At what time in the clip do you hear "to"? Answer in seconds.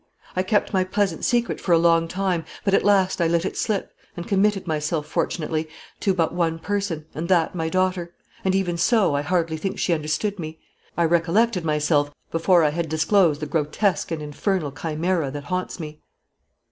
5.99-6.15